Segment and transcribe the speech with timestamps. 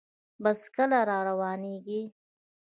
[0.43, 0.97] بس کله
[1.29, 2.01] روانیږي؟